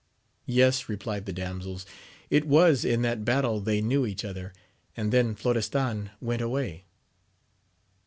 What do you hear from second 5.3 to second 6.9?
Florestan went away.